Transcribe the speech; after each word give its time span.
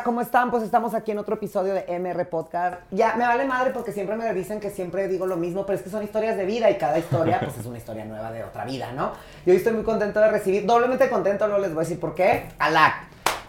¿cómo 0.00 0.22
están? 0.22 0.50
Pues 0.50 0.62
estamos 0.62 0.94
aquí 0.94 1.10
en 1.10 1.18
otro 1.18 1.34
episodio 1.34 1.74
de 1.74 1.84
MR 1.98 2.26
Podcast. 2.26 2.80
Ya 2.90 3.14
me 3.16 3.26
vale 3.26 3.44
madre 3.44 3.72
porque 3.72 3.92
siempre 3.92 4.16
me 4.16 4.32
dicen 4.32 4.58
que 4.58 4.70
siempre 4.70 5.06
digo 5.06 5.26
lo 5.26 5.36
mismo, 5.36 5.66
pero 5.66 5.76
es 5.76 5.84
que 5.84 5.90
son 5.90 6.02
historias 6.02 6.36
de 6.38 6.46
vida 6.46 6.70
y 6.70 6.78
cada 6.78 6.98
historia 6.98 7.38
pues 7.40 7.58
es 7.58 7.66
una 7.66 7.76
historia 7.76 8.04
nueva 8.06 8.32
de 8.32 8.42
otra 8.42 8.64
vida, 8.64 8.92
¿no? 8.92 9.12
Y 9.44 9.50
hoy 9.50 9.56
estoy 9.56 9.74
muy 9.74 9.82
contento 9.82 10.18
de 10.20 10.30
recibir, 10.30 10.64
doblemente 10.64 11.10
contento, 11.10 11.46
luego 11.46 11.60
les 11.60 11.74
voy 11.74 11.82
a 11.82 11.84
decir 11.84 12.00
por 12.00 12.14
qué. 12.14 12.48
Alac. 12.58 12.94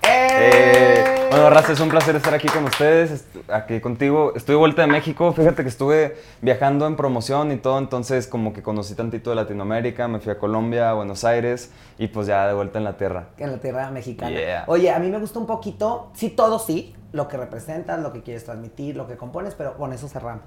Eh, 0.01 0.52
bueno, 1.33 1.49
Raza, 1.49 1.73
es 1.73 1.79
un 1.79 1.89
placer 1.89 2.15
estar 2.15 2.35
aquí 2.35 2.47
con 2.47 2.63
ustedes, 2.65 3.25
aquí 3.47 3.79
contigo. 3.79 4.33
Estoy 4.35 4.53
de 4.53 4.59
vuelta 4.59 4.83
de 4.83 4.87
México, 4.87 5.33
fíjate 5.33 5.63
que 5.63 5.69
estuve 5.69 6.15
viajando 6.41 6.85
en 6.85 6.95
promoción 6.95 7.51
y 7.51 7.57
todo, 7.57 7.79
entonces 7.79 8.27
como 8.27 8.53
que 8.53 8.61
conocí 8.61 8.93
tantito 8.93 9.31
de 9.31 9.37
Latinoamérica, 9.37 10.07
me 10.07 10.19
fui 10.19 10.31
a 10.31 10.37
Colombia, 10.37 10.91
a 10.91 10.93
Buenos 10.93 11.23
Aires 11.23 11.71
y 11.97 12.05
pues 12.05 12.27
ya 12.27 12.47
de 12.47 12.53
vuelta 12.53 12.77
en 12.77 12.83
la 12.83 12.97
tierra. 12.97 13.29
En 13.39 13.51
la 13.51 13.57
tierra 13.57 13.89
mexicana. 13.89 14.63
Oye, 14.67 14.91
a 14.91 14.99
mí 14.99 15.09
me 15.09 15.17
gusta 15.17 15.39
un 15.39 15.47
poquito, 15.47 16.11
sí, 16.13 16.29
todo 16.29 16.59
sí, 16.59 16.95
lo 17.13 17.27
que 17.27 17.37
representas, 17.37 17.99
lo 17.99 18.13
que 18.13 18.21
quieres 18.21 18.45
transmitir, 18.45 18.95
lo 18.95 19.07
que 19.07 19.17
compones, 19.17 19.55
pero 19.55 19.75
con 19.75 19.91
eso 19.91 20.07
cerramos. 20.07 20.45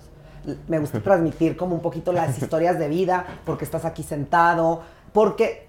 Me 0.68 0.78
gusta 0.78 1.00
transmitir 1.02 1.56
como 1.56 1.74
un 1.74 1.82
poquito 1.82 2.12
las 2.12 2.40
historias 2.40 2.78
de 2.78 2.86
vida, 2.86 3.26
porque 3.44 3.64
estás 3.64 3.84
aquí 3.84 4.04
sentado, 4.04 4.82
porque 5.12 5.66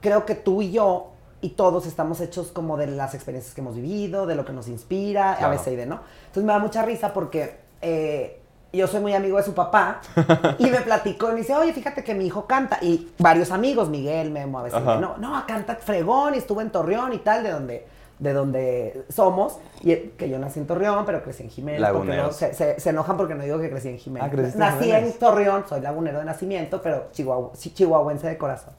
creo 0.00 0.24
que 0.24 0.34
tú 0.34 0.62
y 0.62 0.72
yo 0.72 1.11
y 1.42 1.50
todos 1.50 1.86
estamos 1.86 2.20
hechos 2.20 2.52
como 2.52 2.76
de 2.76 2.86
las 2.86 3.14
experiencias 3.14 3.52
que 3.54 3.60
hemos 3.60 3.74
vivido, 3.74 4.26
de 4.26 4.36
lo 4.36 4.44
que 4.44 4.52
nos 4.52 4.68
inspira, 4.68 5.34
a 5.34 5.48
veces 5.48 5.72
y 5.72 5.76
de 5.76 5.86
no. 5.86 6.00
Entonces 6.20 6.44
me 6.44 6.52
da 6.52 6.60
mucha 6.60 6.82
risa 6.82 7.12
porque 7.12 7.58
eh, 7.82 8.40
yo 8.72 8.86
soy 8.86 9.00
muy 9.00 9.12
amigo 9.12 9.36
de 9.36 9.42
su 9.42 9.52
papá 9.52 10.00
y 10.58 10.70
me 10.70 10.80
platicó 10.80 11.30
y 11.30 11.32
me 11.32 11.40
dice, 11.40 11.54
oye, 11.54 11.72
fíjate 11.72 12.04
que 12.04 12.14
mi 12.14 12.26
hijo 12.26 12.46
canta. 12.46 12.78
Y 12.80 13.10
varios 13.18 13.50
amigos, 13.50 13.88
Miguel, 13.88 14.30
Memo, 14.30 14.60
a 14.60 14.62
veces, 14.62 14.80
no, 14.82 15.18
no, 15.18 15.44
canta 15.46 15.74
fregón 15.74 16.36
y 16.36 16.38
estuvo 16.38 16.60
en 16.60 16.70
Torreón 16.70 17.12
y 17.12 17.18
tal, 17.18 17.42
de 17.42 17.50
donde 17.50 17.86
de 18.22 18.32
donde 18.32 19.04
somos, 19.08 19.58
y 19.80 19.96
que 19.96 20.28
yo 20.28 20.38
nací 20.38 20.60
en 20.60 20.66
Torreón, 20.66 21.04
pero 21.04 21.24
crecí 21.24 21.42
en 21.42 21.50
Jiménez, 21.50 21.90
porque 21.92 22.16
no, 22.16 22.30
se, 22.30 22.54
se, 22.54 22.90
enojan 22.90 23.16
porque 23.16 23.34
no 23.34 23.42
digo 23.42 23.58
que 23.58 23.68
crecí 23.68 23.88
en 23.88 23.98
Jiménez. 23.98 24.54
Ah, 24.54 24.56
nací 24.56 24.92
en 24.92 25.12
Torreón, 25.14 25.64
soy 25.68 25.80
lagunero 25.80 26.20
de 26.20 26.24
nacimiento, 26.24 26.80
pero 26.80 27.08
chihuahua, 27.10 27.50
chihuahuense 27.54 28.28
de 28.28 28.38
corazón. 28.38 28.74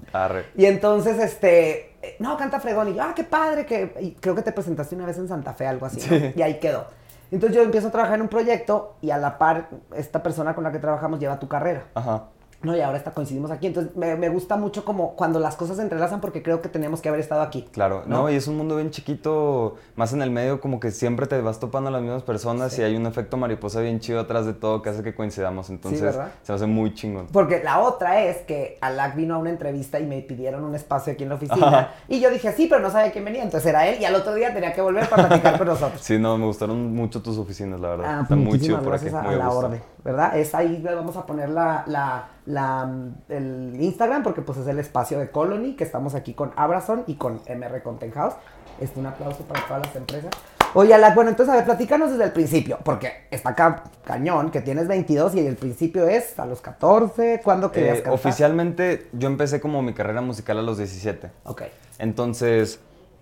Y 0.56 0.66
entonces, 0.66 1.20
este, 1.20 1.98
no, 2.20 2.38
canta 2.38 2.62
fregón, 2.62 2.88
y 2.90 2.94
yo, 2.96 3.04
ah, 3.04 3.14
qué 3.14 3.26
padre, 3.26 3.66
que 3.66 4.16
creo 4.22 4.34
que 4.34 4.44
te 4.44 4.54
presentaste 4.54 4.96
una 4.96 5.06
vez 5.06 5.18
en 5.18 5.28
Santa 5.28 5.54
Fe, 5.54 5.68
algo 5.68 5.86
así, 5.86 6.34
y 6.36 6.42
ahí 6.42 6.60
quedó. 6.60 6.86
Entonces 7.30 7.58
yo 7.58 7.64
empiezo 7.64 7.90
a 7.90 7.92
trabajar 7.92 8.16
en 8.16 8.22
un 8.22 8.30
proyecto 8.30 8.96
y 9.02 9.10
a 9.10 9.18
la 9.18 9.38
par, 9.38 9.68
esta 9.94 10.24
persona 10.24 10.56
con 10.56 10.64
la 10.64 10.72
que 10.72 10.80
trabajamos 10.80 11.20
lleva 11.20 11.38
tu 11.38 11.50
carrera. 11.50 11.86
Ajá. 11.96 12.26
No, 12.64 12.76
y 12.76 12.82
ahora 12.82 12.98
está, 12.98 13.12
coincidimos 13.12 13.52
aquí. 13.52 13.68
Entonces, 13.68 13.96
me, 13.96 14.30
gusta 14.30 14.56
mucho 14.56 14.86
como 14.86 15.16
cuando 15.16 15.40
las 15.40 15.56
cosas 15.56 15.78
se 15.78 15.84
entrelazan 15.84 16.22
porque 16.22 16.42
creo 16.42 16.62
que 16.62 16.70
tenemos 16.70 17.02
que 17.02 17.10
haber 17.10 17.20
estado 17.20 17.42
aquí. 17.42 17.66
Claro, 17.72 18.04
no, 18.08 18.30
y 18.30 18.36
es 18.36 18.48
un 18.48 18.58
mundo 18.58 18.78
bien 18.78 18.90
chiquito, 18.90 19.76
más 19.96 20.14
en 20.14 20.22
el 20.22 20.32
medio, 20.32 20.62
como 20.62 20.80
que 20.80 20.92
siempre 20.92 21.28
te 21.28 21.40
vas 21.42 21.60
topando 21.60 21.90
a 21.90 21.92
las 21.92 22.02
mismas 22.02 22.24
personas 22.24 22.78
y 22.80 22.84
hay 22.84 22.96
un 22.96 23.06
efecto 23.06 23.38
mariposa 23.38 23.82
bien 23.82 24.00
chido 24.00 24.22
atrás 24.22 24.46
de 24.46 24.54
todo 24.54 24.82
que 24.82 24.90
hace 24.90 25.04
que 25.04 25.14
coincidamos. 25.14 25.70
Entonces, 25.70 26.16
se 26.42 26.54
hace 26.54 26.66
muy 26.66 26.94
chingón. 26.94 27.28
Porque 27.32 27.62
la 27.64 27.80
otra 27.80 28.22
es 28.22 28.38
que 28.38 28.78
Alak 28.82 29.16
vino 29.16 29.36
a 29.36 29.38
una 29.38 29.50
entrevista 29.50 30.00
y 30.00 30.06
me 30.06 30.22
pidieron 30.22 30.64
un 30.64 30.74
espacio 30.76 31.14
aquí 31.14 31.24
en 31.24 31.30
la 31.30 31.36
oficina. 31.36 31.92
Y 32.08 32.20
yo 32.20 32.30
dije, 32.30 32.52
sí, 32.54 32.68
pero 32.70 32.82
no 32.82 32.90
sabía 32.90 33.12
quién 33.12 33.26
venía. 33.26 33.44
Entonces 33.44 33.70
era 33.70 33.88
él 33.88 34.00
y 34.00 34.06
al 34.06 34.16
otro 34.16 34.34
día 34.36 34.54
tenía 34.54 34.74
que 34.74 34.82
volver 34.82 35.10
para 35.10 35.28
platicar 35.28 35.58
con 35.58 35.68
nosotros. 35.74 36.02
Sí, 36.02 36.18
no, 36.18 36.38
me 36.38 36.46
gustaron 36.46 36.94
mucho 36.94 37.22
tus 37.22 37.38
oficinas, 37.38 37.80
la 37.80 37.90
verdad. 37.90 38.06
Ah, 38.08 38.20
Está 38.24 38.36
muy 38.36 38.60
chido 38.60 38.82
por 38.82 38.94
aquí. 38.94 39.08
A, 39.08 39.32
la 39.32 39.50
orden, 39.50 39.82
¿verdad? 40.04 40.38
Es 40.38 40.54
ahí, 40.56 40.82
vamos 40.84 41.18
a 41.18 41.26
poner 41.26 41.50
la, 41.50 41.84
la 41.88 42.28
la, 42.46 42.90
el 43.30 43.78
Instagram, 43.80 44.24
porque 44.24 44.42
pues 44.42 44.58
es 44.58 44.68
el 44.68 44.80
espacio 44.80 45.20
de 45.20 45.30
Colony, 45.30 45.76
que 45.76 45.84
estamos 45.84 46.16
aquí 46.16 46.34
con 46.34 46.52
Abrazon 46.56 47.04
y 47.08 47.16
con 47.16 47.42
MR 47.48 47.82
Content 47.84 48.14
House. 48.14 48.34
Este, 48.80 49.00
un 49.00 49.06
aplauso 49.06 49.44
para 49.44 49.66
todas 49.66 49.86
las 49.86 49.96
empresas. 49.96 50.32
Oye, 50.74 50.96
bueno, 51.14 51.30
entonces 51.30 51.54
a 51.54 51.58
ver, 51.58 51.66
platícanos 51.66 52.10
desde 52.12 52.24
el 52.24 52.32
principio, 52.32 52.80
porque 52.84 53.28
está 53.30 53.50
acá 53.50 53.84
cañón, 54.04 54.50
que 54.50 54.60
tienes 54.62 54.88
22 54.88 55.36
y 55.36 55.46
el 55.46 55.56
principio 55.56 56.08
es 56.08 56.40
a 56.40 56.48
los 56.48 56.62
14, 56.62 57.42
¿cuándo 57.44 57.72
querías 57.72 58.00
eh, 58.00 58.06
Oficialmente 58.10 59.08
yo 59.14 59.28
empecé 59.28 59.62
como 59.62 59.84
mi 59.84 59.94
carrera 59.94 60.22
musical 60.22 60.58
a 60.58 60.64
los 60.64 60.80
17. 60.80 61.30
Ok. 61.44 61.64
Entonces, 62.00 62.80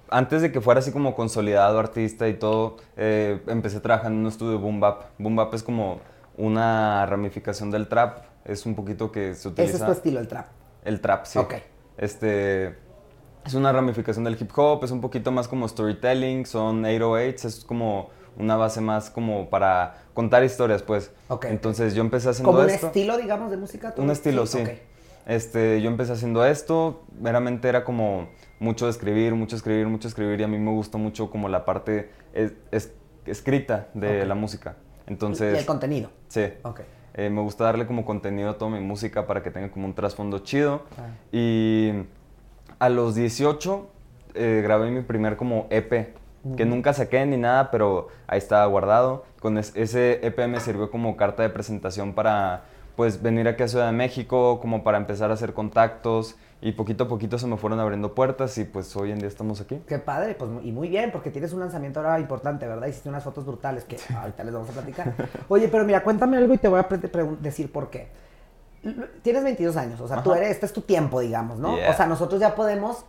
antes 0.09 0.41
de 0.41 0.53
que 0.53 0.61
fuera 0.61 0.79
así 0.79 0.93
como 0.93 1.13
consolidado 1.13 1.77
artista 1.77 2.29
y 2.29 2.35
todo, 2.35 2.77
eh, 2.95 3.41
empecé 3.47 3.81
trabajando 3.81 4.15
en 4.15 4.21
un 4.21 4.27
estudio 4.31 4.53
de 4.53 4.57
boom 4.57 4.79
bap. 4.79 5.03
Boom 5.17 5.35
bap 5.35 5.53
es 5.53 5.61
como 5.61 5.99
una 6.41 7.05
ramificación 7.05 7.69
del 7.69 7.87
trap 7.87 8.23
es 8.45 8.65
un 8.65 8.73
poquito 8.73 9.11
que 9.11 9.35
se 9.35 9.47
utiliza... 9.47 9.75
Ese 9.75 9.83
es 9.83 9.85
tu 9.85 9.91
estilo, 9.91 10.19
el 10.19 10.27
trap. 10.27 10.47
El 10.83 10.99
trap, 10.99 11.25
sí. 11.25 11.37
Ok. 11.37 11.53
Este, 11.97 12.75
es 13.45 13.53
una 13.53 13.71
ramificación 13.71 14.23
del 14.23 14.35
hip 14.41 14.51
hop, 14.55 14.83
es 14.83 14.89
un 14.89 15.01
poquito 15.01 15.31
más 15.31 15.47
como 15.47 15.67
storytelling, 15.67 16.47
son 16.47 16.83
808s, 16.83 17.45
es 17.45 17.63
como 17.63 18.09
una 18.37 18.55
base 18.55 18.81
más 18.81 19.11
como 19.11 19.51
para 19.51 19.97
contar 20.15 20.43
historias, 20.43 20.81
pues. 20.81 21.11
Ok. 21.27 21.45
Entonces 21.45 21.93
yo 21.93 22.01
empecé 22.01 22.29
haciendo 22.29 22.51
¿Como 22.51 22.63
esto. 22.63 22.87
un 22.87 22.89
estilo, 22.89 23.17
digamos, 23.17 23.51
de 23.51 23.57
música? 23.57 23.93
Un 23.97 24.09
estilo, 24.09 24.47
sí. 24.47 24.63
Este, 25.27 25.79
yo 25.79 25.91
empecé 25.91 26.13
haciendo 26.13 26.43
esto, 26.43 27.03
meramente 27.19 27.69
era 27.69 27.83
como 27.83 28.29
mucho 28.59 28.89
escribir, 28.89 29.35
mucho 29.35 29.55
escribir, 29.55 29.85
mucho 29.85 30.07
escribir, 30.07 30.39
y 30.39 30.43
a 30.43 30.47
mí 30.47 30.57
me 30.57 30.71
gustó 30.71 30.97
mucho 30.97 31.29
como 31.29 31.49
la 31.49 31.65
parte 31.65 32.09
es, 32.33 32.53
escrita 33.27 33.89
de 33.93 34.25
la 34.25 34.33
música. 34.33 34.77
Entonces... 35.11 35.53
Y 35.53 35.59
el 35.59 35.65
contenido. 35.65 36.09
Sí. 36.29 36.45
Ok. 36.63 36.81
Eh, 37.13 37.29
me 37.29 37.41
gusta 37.41 37.65
darle 37.65 37.85
como 37.85 38.05
contenido 38.05 38.51
a 38.51 38.57
toda 38.57 38.71
mi 38.71 38.79
música 38.79 39.27
para 39.27 39.43
que 39.43 39.51
tenga 39.51 39.69
como 39.69 39.85
un 39.85 39.93
trasfondo 39.93 40.39
chido. 40.39 40.83
Y 41.33 41.91
a 42.79 42.87
los 42.87 43.13
18 43.15 43.89
eh, 44.35 44.61
grabé 44.63 44.89
mi 44.89 45.01
primer 45.01 45.35
como 45.35 45.67
EP, 45.69 46.15
que 46.55 46.65
nunca 46.65 46.93
saqué 46.93 47.25
ni 47.25 47.35
nada, 47.35 47.69
pero 47.71 48.07
ahí 48.25 48.37
estaba 48.37 48.65
guardado. 48.67 49.25
Con 49.41 49.57
ese 49.57 50.25
EP 50.25 50.47
me 50.47 50.61
sirvió 50.61 50.89
como 50.89 51.17
carta 51.17 51.43
de 51.43 51.49
presentación 51.49 52.13
para 52.13 52.63
pues 52.95 53.21
venir 53.21 53.49
aquí 53.49 53.63
a 53.63 53.67
Ciudad 53.67 53.87
de 53.87 53.91
México, 53.91 54.61
como 54.61 54.83
para 54.83 54.97
empezar 54.97 55.29
a 55.31 55.33
hacer 55.33 55.53
contactos 55.53 56.37
y 56.61 56.73
poquito 56.73 57.05
a 57.05 57.07
poquito 57.07 57.39
se 57.39 57.47
me 57.47 57.57
fueron 57.57 57.79
abriendo 57.79 58.13
puertas 58.13 58.55
y 58.59 58.65
pues 58.65 58.95
hoy 58.95 59.11
en 59.11 59.17
día 59.17 59.27
estamos 59.27 59.59
aquí. 59.61 59.81
Qué 59.87 59.97
padre, 59.97 60.35
pues 60.35 60.51
y 60.63 60.71
muy 60.71 60.89
bien, 60.89 61.11
porque 61.11 61.31
tienes 61.31 61.53
un 61.53 61.59
lanzamiento 61.59 61.99
ahora 61.99 62.19
importante, 62.19 62.67
¿verdad? 62.67 62.87
Hiciste 62.87 63.09
unas 63.09 63.23
fotos 63.23 63.45
brutales 63.45 63.83
que 63.83 63.97
ahorita 64.15 64.43
les 64.43 64.53
vamos 64.53 64.69
a 64.69 64.73
platicar. 64.73 65.13
Oye, 65.49 65.67
pero 65.67 65.83
mira, 65.85 66.03
cuéntame 66.03 66.37
algo 66.37 66.53
y 66.53 66.59
te 66.59 66.67
voy 66.67 66.79
a 66.79 66.87
decir 67.39 67.71
por 67.71 67.89
qué. 67.89 68.09
Tienes 69.23 69.43
22 69.43 69.75
años, 69.75 70.01
o 70.01 70.07
sea, 70.07 70.23
tú 70.23 70.33
eres, 70.33 70.51
este 70.51 70.67
es 70.67 70.73
tu 70.73 70.81
tiempo, 70.81 71.19
digamos, 71.19 71.59
¿no? 71.59 71.73
O 71.73 71.93
sea, 71.93 72.05
nosotros 72.05 72.39
ya 72.39 72.53
podemos 72.53 73.05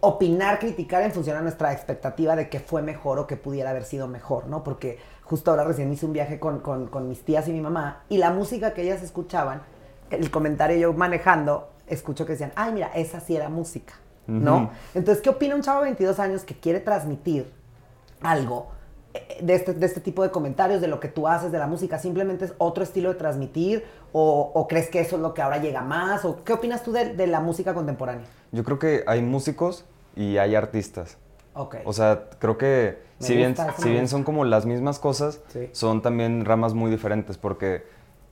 opinar, 0.00 0.58
criticar 0.58 1.02
en 1.02 1.12
función 1.12 1.36
a 1.36 1.40
nuestra 1.40 1.72
expectativa 1.72 2.36
de 2.36 2.48
que 2.48 2.60
fue 2.60 2.82
mejor 2.82 3.18
o 3.18 3.26
que 3.26 3.36
pudiera 3.36 3.70
haber 3.70 3.84
sido 3.84 4.06
mejor, 4.06 4.46
¿no? 4.46 4.62
Porque 4.62 4.98
justo 5.22 5.50
ahora 5.50 5.64
recién 5.64 5.92
hice 5.92 6.06
un 6.06 6.12
viaje 6.12 6.38
con, 6.38 6.60
con, 6.60 6.88
con 6.88 7.08
mis 7.08 7.24
tías 7.24 7.48
y 7.48 7.52
mi 7.52 7.60
mamá 7.60 8.02
y 8.08 8.18
la 8.18 8.30
música 8.30 8.74
que 8.74 8.82
ellas 8.82 9.02
escuchaban, 9.02 9.62
el 10.10 10.30
comentario 10.30 10.76
yo 10.76 10.92
manejando, 10.92 11.70
escucho 11.86 12.26
que 12.26 12.32
decían, 12.32 12.52
ay, 12.56 12.72
mira, 12.72 12.88
esa 12.94 13.20
sí 13.20 13.36
era 13.36 13.48
música, 13.48 13.94
¿no? 14.26 14.70
Entonces, 14.94 15.22
¿qué 15.22 15.30
opina 15.30 15.54
un 15.54 15.62
chavo 15.62 15.80
de 15.80 15.86
22 15.86 16.18
años 16.18 16.44
que 16.44 16.54
quiere 16.54 16.80
transmitir 16.80 17.52
algo 18.22 18.68
eh, 19.12 19.38
de 19.42 19.54
este, 19.54 19.74
de 19.74 19.84
este 19.84 20.00
tipo 20.00 20.22
de 20.22 20.30
comentarios, 20.30 20.80
de 20.80 20.88
lo 20.88 20.98
que 20.98 21.08
tú 21.08 21.28
haces, 21.28 21.52
de 21.52 21.58
la 21.58 21.66
música? 21.66 21.98
¿Simplemente 21.98 22.46
es 22.46 22.54
otro 22.58 22.82
estilo 22.82 23.10
de 23.12 23.16
transmitir? 23.16 23.84
¿O, 24.12 24.66
crees 24.68 24.88
que 24.88 25.00
eso 25.00 25.16
es 25.16 25.22
lo 25.22 25.34
que 25.34 25.42
ahora 25.42 25.58
llega 25.58 25.82
más? 25.82 26.24
¿O 26.24 26.44
qué 26.44 26.52
opinas 26.52 26.82
tú 26.82 26.92
de, 26.92 27.26
la 27.26 27.40
música 27.40 27.74
contemporánea? 27.74 28.26
Yo 28.52 28.62
creo 28.64 28.78
que 28.78 29.04
hay 29.06 29.22
músicos 29.22 29.84
y 30.14 30.38
hay 30.38 30.54
artistas. 30.54 31.18
Okay. 31.54 31.80
O 31.84 31.92
sea, 31.92 32.30
creo 32.38 32.56
que 32.56 32.98
si 33.18 33.36
bien, 33.36 33.54
si 33.78 33.90
bien 33.90 34.08
son 34.08 34.24
como 34.24 34.44
las 34.44 34.66
mismas 34.66 34.98
cosas, 34.98 35.40
son 35.72 36.02
también 36.02 36.44
ramas 36.44 36.74
muy 36.74 36.90
diferentes 36.90 37.38
porque 37.38 37.84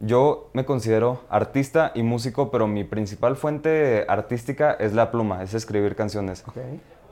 yo 0.03 0.51
me 0.53 0.65
considero 0.65 1.21
artista 1.31 1.93
y 1.95 2.03
músico, 2.03 2.51
pero 2.51 2.67
mi 2.67 2.83
principal 2.83 3.37
fuente 3.37 4.05
artística 4.09 4.73
es 4.73 4.95
la 4.95 5.13
pluma, 5.13 5.45
es 5.45 5.55
escribir 5.55 5.95
canciones. 5.95 6.45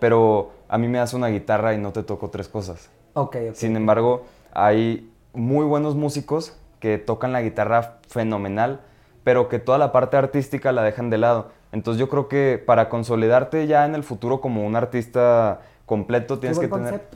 Pero 0.00 0.50
a 0.68 0.76
mí 0.76 0.88
me 0.88 0.98
das 0.98 1.14
una 1.14 1.28
guitarra 1.28 1.72
y 1.72 1.78
no 1.78 1.92
te 1.92 2.02
toco 2.02 2.30
tres 2.30 2.48
cosas. 2.48 2.90
Sin 3.52 3.76
embargo, 3.76 4.24
hay 4.52 5.08
muy 5.32 5.64
buenos 5.66 5.94
músicos 5.94 6.58
que 6.80 6.98
tocan 6.98 7.32
la 7.32 7.42
guitarra 7.42 7.98
fenomenal, 8.08 8.80
pero 9.22 9.48
que 9.48 9.60
toda 9.60 9.78
la 9.78 9.92
parte 9.92 10.16
artística 10.16 10.72
la 10.72 10.82
dejan 10.82 11.10
de 11.10 11.18
lado. 11.18 11.50
Entonces 11.70 12.00
yo 12.00 12.08
creo 12.08 12.26
que 12.26 12.60
para 12.64 12.88
consolidarte 12.88 13.68
ya 13.68 13.86
en 13.86 13.94
el 13.94 14.02
futuro 14.02 14.40
como 14.40 14.66
un 14.66 14.74
artista 14.74 15.60
completo 15.86 16.40
tienes 16.40 16.58
que 16.58 16.66
tener 16.66 17.08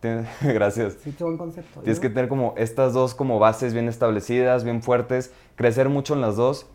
gracias. 0.42 0.96
Sí, 1.02 1.14
buen 1.20 1.36
concepto. 1.36 1.80
Tienes 1.80 2.00
que 2.00 2.08
tener 2.08 2.28
como 2.28 2.54
estas 2.56 2.92
dos 2.92 3.14
como 3.14 3.38
bases 3.38 3.74
bien 3.74 3.88
establecidas, 3.88 4.64
bien 4.64 4.82
fuertes, 4.82 5.32
crecer 5.56 5.88
mucho 5.88 6.14
en 6.14 6.20
las 6.20 6.36
dos 6.36 6.66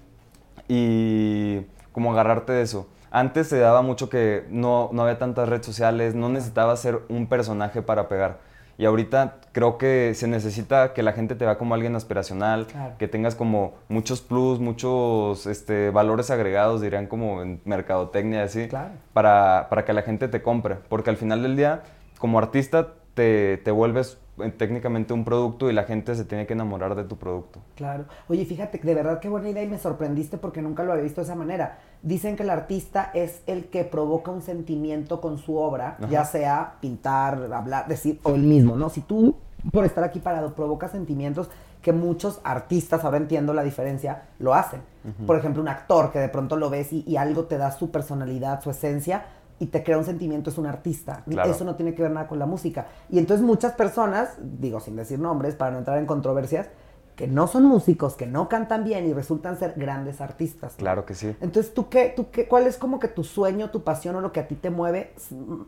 y 0.67 1.61
como 1.91 2.11
agarrarte 2.11 2.53
de 2.53 2.61
eso. 2.61 2.87
Antes 3.09 3.47
se 3.47 3.57
daba 3.57 3.81
mucho 3.81 4.09
que 4.09 4.45
no, 4.49 4.89
no 4.91 5.03
había 5.03 5.17
tantas 5.17 5.47
redes 5.47 5.65
sociales, 5.65 6.13
no 6.13 6.29
necesitabas 6.29 6.79
ser 6.81 7.01
un 7.09 7.27
personaje 7.27 7.81
para 7.81 8.07
pegar. 8.09 8.39
Y 8.77 8.85
ahorita 8.85 9.37
creo 9.53 9.79
que 9.79 10.13
se 10.13 10.27
necesita 10.27 10.93
que 10.93 11.01
la 11.01 11.13
gente 11.13 11.33
te 11.33 11.45
vea 11.45 11.57
como 11.57 11.73
alguien 11.73 11.95
aspiracional, 11.95 12.67
que 12.99 13.07
tengas 13.07 13.33
como 13.33 13.73
muchos 13.89 14.21
plus, 14.21 14.59
muchos 14.59 15.47
este, 15.47 15.89
valores 15.89 16.29
agregados, 16.29 16.81
dirían 16.81 17.07
como 17.07 17.41
en 17.41 17.59
mercadotecnia, 17.65 18.43
así, 18.43 18.69
para, 19.13 19.67
para 19.69 19.83
que 19.83 19.93
la 19.93 20.03
gente 20.03 20.27
te 20.27 20.43
compre. 20.43 20.75
Porque 20.89 21.09
al 21.09 21.17
final 21.17 21.41
del 21.41 21.55
día, 21.55 21.81
como 22.19 22.37
artista, 22.37 22.93
te, 23.17 23.57
te 23.57 23.71
vuelves 23.71 24.19
eh, 24.37 24.51
técnicamente 24.51 25.11
un 25.11 25.25
producto 25.25 25.71
y 25.71 25.73
la 25.73 25.85
gente 25.85 26.13
se 26.13 26.23
tiene 26.23 26.45
que 26.45 26.53
enamorar 26.53 26.93
de 26.93 27.03
tu 27.03 27.17
producto. 27.17 27.59
Claro. 27.75 28.05
Oye, 28.29 28.45
fíjate, 28.45 28.77
de 28.77 28.93
verdad 28.93 29.19
qué 29.19 29.27
buena 29.27 29.49
idea 29.49 29.63
y 29.63 29.67
me 29.67 29.79
sorprendiste 29.79 30.37
porque 30.37 30.61
nunca 30.61 30.83
lo 30.83 30.91
había 30.91 31.03
visto 31.03 31.21
de 31.21 31.25
esa 31.25 31.33
manera. 31.33 31.79
Dicen 32.03 32.35
que 32.35 32.43
el 32.43 32.51
artista 32.51 33.09
es 33.15 33.41
el 33.47 33.65
que 33.65 33.83
provoca 33.85 34.29
un 34.29 34.43
sentimiento 34.43 35.19
con 35.19 35.39
su 35.39 35.57
obra, 35.57 35.97
ya 36.11 36.25
sea 36.25 36.75
pintar, 36.79 37.51
hablar, 37.51 37.87
decir, 37.87 38.19
o 38.21 38.35
el 38.35 38.43
mismo, 38.43 38.75
¿no? 38.75 38.89
Si 38.89 39.01
tú, 39.01 39.35
por 39.71 39.83
estar 39.83 40.03
aquí 40.03 40.19
parado, 40.19 40.53
provocas 40.53 40.91
sentimientos 40.91 41.49
que 41.81 41.91
muchos 41.91 42.39
artistas, 42.43 43.03
ahora 43.03 43.17
entiendo 43.17 43.55
la 43.55 43.63
diferencia, 43.63 44.25
lo 44.37 44.53
hacen. 44.53 44.81
Por 45.25 45.37
ejemplo, 45.37 45.63
un 45.63 45.69
actor 45.69 46.11
que 46.11 46.19
de 46.19 46.29
pronto 46.29 46.55
lo 46.57 46.69
ves 46.69 46.93
y, 46.93 47.03
y 47.07 47.17
algo 47.17 47.45
te 47.45 47.57
da 47.57 47.71
su 47.71 47.89
personalidad, 47.89 48.61
su 48.61 48.69
esencia, 48.69 49.25
y 49.59 49.67
te 49.67 49.83
crea 49.83 49.97
un 49.97 50.05
sentimiento, 50.05 50.49
es 50.49 50.57
un 50.57 50.67
artista. 50.67 51.23
Eso 51.45 51.65
no 51.65 51.75
tiene 51.75 51.93
que 51.93 52.03
ver 52.03 52.11
nada 52.11 52.27
con 52.27 52.39
la 52.39 52.45
música. 52.45 52.87
Y 53.09 53.19
entonces 53.19 53.45
muchas 53.45 53.73
personas, 53.73 54.37
digo 54.39 54.79
sin 54.79 54.95
decir 54.95 55.19
nombres, 55.19 55.55
para 55.55 55.71
no 55.71 55.79
entrar 55.79 55.97
en 55.97 56.05
controversias, 56.05 56.69
que 57.15 57.27
no 57.27 57.47
son 57.47 57.65
músicos, 57.65 58.15
que 58.15 58.27
no 58.27 58.47
cantan 58.47 58.83
bien 58.83 59.07
y 59.07 59.13
resultan 59.13 59.57
ser 59.57 59.73
grandes 59.75 60.21
artistas. 60.21 60.75
Claro 60.77 61.05
que 61.05 61.15
sí. 61.15 61.35
Entonces, 61.41 61.73
¿tú 61.73 61.89
qué, 61.89 62.13
tú 62.15 62.29
qué, 62.29 62.47
cuál 62.47 62.67
es 62.67 62.77
como 62.77 62.99
que 62.99 63.07
tu 63.07 63.23
sueño, 63.23 63.71
tu 63.71 63.83
pasión 63.83 64.15
o 64.15 64.21
lo 64.21 64.31
que 64.31 64.39
a 64.39 64.47
ti 64.47 64.53
te 64.53 64.69
mueve, 64.69 65.13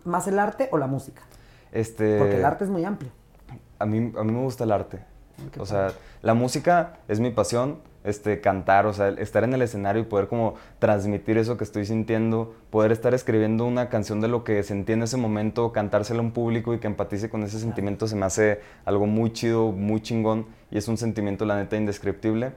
más 0.03 0.27
el 0.27 0.38
arte 0.38 0.69
o 0.71 0.77
la 0.77 0.86
música? 0.86 1.24
Este... 1.71 2.19
Porque 2.19 2.38
el 2.38 2.45
arte 2.45 2.65
es 2.65 2.69
muy 2.69 2.86
amplio. 2.86 3.12
A 3.80 3.86
mí, 3.88 4.13
a 4.15 4.24
mí 4.24 4.31
me 4.31 4.41
gusta 4.44 4.63
el 4.63 4.71
arte. 4.71 5.00
o 5.57 5.65
sea, 5.65 5.91
la 6.21 6.36
música 6.36 7.00
es 7.07 7.19
mi 7.19 7.31
pasión, 7.31 7.80
este, 8.04 8.42
cantar, 8.42 8.86
o 8.86 8.94
sea, 8.94 9.10
estar 9.10 9.44
en 9.44 9.54
el 9.54 9.62
escenario 9.62 10.01
y 10.01 10.06
poder 10.06 10.28
como 10.28 10.56
transmitir 10.80 11.38
eso 11.38 11.57
que 11.57 11.63
estoy 11.63 11.86
sintiendo, 11.86 12.54
poder 12.69 12.92
estar 12.92 13.13
escribiendo 13.13 13.66
una 13.66 13.90
canción 13.90 14.22
de 14.22 14.28
lo 14.28 14.44
que 14.44 14.63
sentí 14.63 14.94
en 14.94 15.04
ese 15.04 15.18
momento, 15.18 15.72
cantársela 15.72 16.19
a 16.19 16.24
un 16.24 16.31
público 16.31 16.74
y 16.74 16.80
que 16.80 16.88
empatice 16.88 17.30
con 17.30 17.44
ese 17.44 17.60
sentimiento 17.60 18.07
se 18.07 18.16
me 18.16 18.25
hace 18.25 18.62
algo 18.86 19.06
muy 19.06 19.34
chido, 19.34 19.72
muy 19.72 20.01
chingón 20.01 20.48
y 20.72 20.78
es 20.78 20.88
un 20.88 20.98
sentimiento 20.98 21.46
la 21.46 21.57
neta 21.57 21.75
indescriptible, 21.75 22.54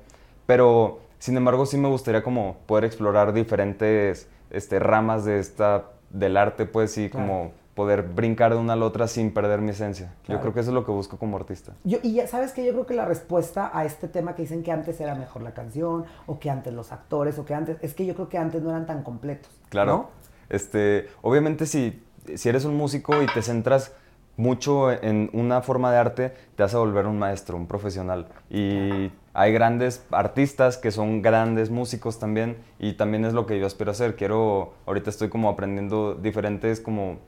pero 0.47 1.01
sin 1.19 1.37
embargo 1.37 1.67
sí 1.67 1.77
me 1.77 1.89
gustaría 1.89 2.23
como 2.23 2.59
poder 2.67 2.85
explorar 2.85 3.33
diferentes 3.33 4.29
este, 4.51 4.79
ramas 4.79 5.25
de 5.25 5.39
esta, 5.39 5.87
del 6.11 6.37
arte, 6.37 6.67
pues 6.67 6.93
sí, 6.93 7.09
como 7.09 7.53
poder 7.75 8.03
brincar 8.03 8.53
de 8.53 8.59
una 8.59 8.75
a 8.75 8.77
la 8.77 8.85
otra 8.85 9.09
sin 9.09 9.33
perder 9.33 9.61
mi 9.61 9.71
esencia. 9.71 10.15
Yo 10.29 10.41
creo 10.41 10.53
que 10.53 10.61
eso 10.61 10.71
es 10.71 10.75
lo 10.75 10.85
que 10.85 10.93
busco 10.93 11.17
como 11.19 11.37
artista. 11.37 11.73
Yo, 11.85 11.99
y 12.03 12.15
ya 12.15 12.27
sabes 12.27 12.53
que 12.53 12.65
yo 12.67 12.73
creo 12.73 12.87
que 12.87 12.95
la 12.95 13.07
respuesta 13.07 13.71
a 13.73 13.85
este 13.85 14.09
tema 14.09 14.35
que 14.35 14.43
dicen 14.43 14.63
que 14.63 14.73
antes 14.73 15.01
era 15.01 15.15
mejor 15.15 15.43
la 15.43 15.55
canción, 15.55 16.05
o 16.27 16.39
que 16.39 16.51
antes 16.51 16.73
los 16.75 16.93
actores, 16.93 17.39
o 17.39 17.45
que 17.45 17.55
antes, 17.55 17.79
es 17.81 17.95
que 17.95 18.05
yo 18.05 18.15
creo 18.15 18.29
que 18.29 18.39
antes 18.39 18.63
no 18.63 18.71
eran 18.71 18.87
tan 18.87 19.03
completos. 19.03 19.51
Claro. 19.71 20.11
Este, 20.51 21.09
obviamente 21.23 21.65
si, 21.65 22.03
si 22.35 22.49
eres 22.49 22.67
un 22.67 22.77
músico 22.77 23.23
y 23.23 23.27
te 23.27 23.41
centras 23.41 23.93
mucho 24.37 24.91
en 24.91 25.31
una 25.33 25.63
forma 25.63 25.91
de 25.93 25.99
arte, 25.99 26.35
te 26.57 26.63
vas 26.63 26.75
a 26.75 26.79
volver 26.79 27.07
un 27.07 27.19
maestro, 27.19 27.57
un 27.57 27.67
profesional. 27.67 28.29
Y 28.51 29.11
hay 29.33 29.53
grandes 29.53 30.05
artistas 30.11 30.77
que 30.77 30.91
son 30.91 31.23
grandes 31.23 31.71
músicos 31.71 32.19
también, 32.19 32.57
y 32.79 32.95
también 32.95 33.25
es 33.25 33.33
lo 33.33 33.47
que 33.47 33.59
yo 33.59 33.67
aspiro 33.67 33.91
a 33.91 33.93
hacer. 33.93 34.17
Quiero, 34.17 34.75
ahorita 34.87 35.09
estoy 35.09 35.31
como 35.31 35.49
aprendiendo 35.49 36.15
diferentes 36.15 36.81
como 36.81 37.19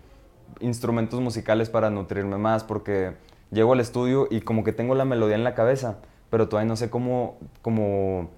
instrumentos 0.61 1.21
musicales 1.21 1.71
para 1.71 1.91
nutrirme 1.91 2.39
más, 2.39 2.65
porque 2.65 3.15
llego 3.51 3.73
al 3.73 3.81
estudio 3.81 4.29
y 4.31 4.41
como 4.41 4.65
que 4.65 4.73
tengo 4.73 4.95
la 4.95 5.05
melodía 5.05 5.37
en 5.37 5.45
la 5.45 5.55
cabeza, 5.55 5.99
pero 6.31 6.49
todavía 6.49 6.69
no 6.69 6.77
sé 6.77 6.91
cómo, 6.91 7.39
cómo 7.62 8.31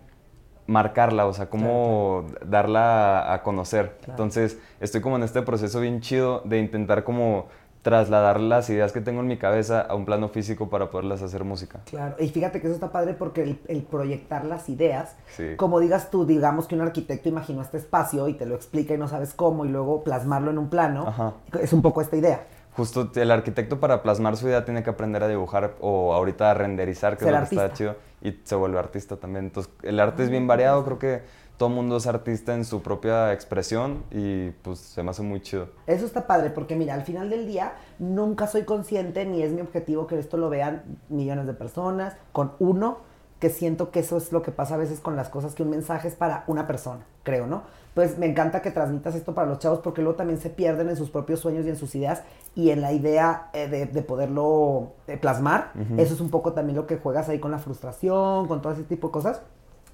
marcarla, 0.66 1.26
o 1.26 1.32
sea, 1.32 1.48
cómo 1.48 2.26
darla 2.44 3.32
a 3.32 3.42
conocer. 3.42 3.98
Entonces, 4.08 4.58
estoy 4.80 5.00
como 5.00 5.16
en 5.16 5.22
este 5.22 5.42
proceso 5.42 5.80
bien 5.80 6.00
chido 6.00 6.42
de 6.44 6.58
intentar 6.58 7.04
como 7.04 7.46
trasladar 7.86 8.40
las 8.40 8.68
ideas 8.68 8.90
que 8.90 9.00
tengo 9.00 9.20
en 9.20 9.28
mi 9.28 9.36
cabeza 9.36 9.80
a 9.80 9.94
un 9.94 10.04
plano 10.04 10.28
físico 10.28 10.68
para 10.68 10.90
poderlas 10.90 11.22
hacer 11.22 11.44
música. 11.44 11.82
Claro, 11.84 12.16
y 12.18 12.26
fíjate 12.30 12.60
que 12.60 12.66
eso 12.66 12.74
está 12.74 12.90
padre 12.90 13.14
porque 13.14 13.56
el, 13.68 13.82
proyectar 13.82 14.44
las 14.44 14.68
ideas, 14.68 15.14
como 15.56 15.78
digas 15.78 16.10
tú, 16.10 16.26
digamos 16.26 16.66
que 16.66 16.74
un 16.74 16.80
arquitecto 16.80 17.28
imaginó 17.28 17.62
este 17.62 17.76
espacio 17.76 18.26
y 18.26 18.34
te 18.34 18.44
lo 18.44 18.56
explica 18.56 18.94
y 18.94 18.98
no 18.98 19.06
sabes 19.06 19.34
cómo 19.34 19.64
y 19.64 19.68
luego 19.68 20.02
plasmarlo 20.02 20.50
en 20.50 20.58
un 20.58 20.68
plano, 20.68 21.36
es 21.60 21.72
un 21.72 21.80
poco 21.80 22.00
esta 22.00 22.16
idea. 22.16 22.48
Justo 22.76 23.08
el 23.14 23.30
arquitecto 23.30 23.78
para 23.78 24.02
plasmar 24.02 24.36
su 24.36 24.48
idea 24.48 24.64
tiene 24.64 24.82
que 24.82 24.90
aprender 24.90 25.22
a 25.22 25.28
dibujar 25.28 25.76
o 25.78 26.12
ahorita 26.12 26.50
a 26.50 26.54
renderizar, 26.54 27.16
que 27.16 27.24
es 27.24 27.30
lo 27.30 27.38
que 27.38 27.44
está 27.44 27.72
chido, 27.72 27.94
y 28.20 28.32
se 28.42 28.56
vuelve 28.56 28.80
artista 28.80 29.16
también. 29.16 29.44
Entonces, 29.44 29.72
el 29.84 30.00
arte 30.00 30.24
es 30.24 30.30
bien 30.30 30.42
ah, 30.42 30.48
variado, 30.48 30.84
creo 30.84 30.98
que 30.98 31.22
todo 31.56 31.68
mundo 31.70 31.96
es 31.96 32.06
artista 32.06 32.54
en 32.54 32.64
su 32.64 32.82
propia 32.82 33.32
expresión 33.32 34.04
y 34.10 34.50
pues 34.62 34.78
se 34.78 35.02
me 35.02 35.10
hace 35.10 35.22
muy 35.22 35.40
chido. 35.40 35.68
Eso 35.86 36.04
está 36.04 36.26
padre 36.26 36.50
porque 36.50 36.76
mira, 36.76 36.94
al 36.94 37.02
final 37.02 37.30
del 37.30 37.46
día 37.46 37.74
nunca 37.98 38.46
soy 38.46 38.64
consciente 38.64 39.24
ni 39.24 39.42
es 39.42 39.52
mi 39.52 39.62
objetivo 39.62 40.06
que 40.06 40.18
esto 40.18 40.36
lo 40.36 40.50
vean 40.50 40.82
millones 41.08 41.46
de 41.46 41.54
personas, 41.54 42.16
con 42.32 42.52
uno 42.58 42.98
que 43.38 43.50
siento 43.50 43.90
que 43.90 44.00
eso 44.00 44.16
es 44.16 44.32
lo 44.32 44.42
que 44.42 44.50
pasa 44.50 44.74
a 44.74 44.78
veces 44.78 45.00
con 45.00 45.14
las 45.14 45.28
cosas, 45.28 45.54
que 45.54 45.62
un 45.62 45.70
mensaje 45.70 46.08
es 46.08 46.14
para 46.14 46.44
una 46.46 46.66
persona, 46.66 47.04
creo, 47.22 47.46
¿no? 47.46 47.64
Pues 47.94 48.18
me 48.18 48.26
encanta 48.26 48.60
que 48.60 48.70
transmitas 48.70 49.14
esto 49.14 49.34
para 49.34 49.46
los 49.46 49.58
chavos 49.58 49.80
porque 49.80 50.02
luego 50.02 50.16
también 50.16 50.38
se 50.38 50.50
pierden 50.50 50.88
en 50.90 50.96
sus 50.96 51.10
propios 51.10 51.40
sueños 51.40 51.64
y 51.64 51.70
en 51.70 51.76
sus 51.76 51.94
ideas 51.94 52.22
y 52.54 52.70
en 52.70 52.82
la 52.82 52.92
idea 52.92 53.48
eh, 53.54 53.68
de, 53.68 54.02
poderlo 54.02 54.92
eh, 55.06 55.16
plasmar. 55.16 55.72
Eso 55.96 56.14
es 56.14 56.20
un 56.20 56.30
poco 56.30 56.52
también 56.52 56.76
lo 56.76 56.86
que 56.86 56.98
juegas 56.98 57.30
ahí 57.30 57.38
con 57.38 57.50
la 57.50 57.58
frustración, 57.58 58.48
con 58.48 58.60
todo 58.60 58.74
ese 58.74 58.84
tipo 58.84 59.08
de 59.08 59.12
cosas. 59.12 59.40